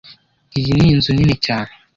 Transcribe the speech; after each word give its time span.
Iyi 0.59 0.71
ni 0.77 0.85
inzu 0.91 1.09
nini 1.13 1.35
cyane 1.45 1.71